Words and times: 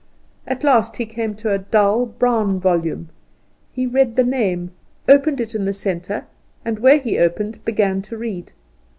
At 0.47 0.63
last 0.63 0.97
he 0.97 1.05
came 1.05 1.35
to 1.35 1.51
a 1.53 1.59
dull, 1.59 2.07
brown 2.07 2.59
volume. 2.59 3.09
He 3.71 3.85
read 3.85 4.15
the 4.15 4.23
name, 4.23 4.71
opened 5.07 5.39
it 5.39 5.53
in 5.53 5.65
the 5.65 5.73
centre, 5.73 6.25
and 6.65 6.79
where 6.79 6.97
he 6.97 7.19
opened 7.19 7.63
began 7.65 8.01
to 8.01 8.17
read. 8.17 8.51